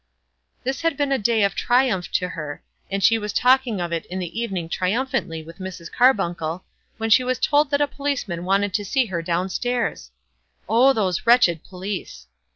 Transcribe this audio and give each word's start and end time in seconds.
This 0.63 0.81
had 0.81 0.97
been 0.97 1.11
a 1.11 1.19
day 1.19 1.43
of 1.43 1.53
triumph 1.53 2.09
to 2.13 2.29
her, 2.29 2.63
and 2.89 3.03
she 3.03 3.19
was 3.19 3.31
talking 3.31 3.79
of 3.79 3.93
it 3.93 4.07
in 4.07 4.17
the 4.17 4.41
evening 4.41 4.67
triumphantly 4.67 5.43
to 5.43 5.53
Mrs. 5.53 5.91
Carbuncle, 5.91 6.65
when 6.97 7.11
she 7.11 7.23
was 7.23 7.37
told 7.37 7.69
that 7.69 7.81
a 7.81 7.87
policeman 7.87 8.43
wanted 8.43 8.73
to 8.73 8.83
see 8.83 9.05
her 9.05 9.21
down 9.21 9.47
stairs! 9.47 10.09
Oh, 10.67 10.91
those 10.91 11.27
wretched 11.27 11.63
police! 11.63 12.25